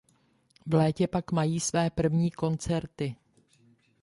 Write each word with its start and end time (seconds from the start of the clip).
V 0.65 0.73
létě 0.73 1.07
pak 1.07 1.31
mají 1.31 1.59
své 1.59 1.89
první 1.89 2.31
koncerty. 2.31 3.15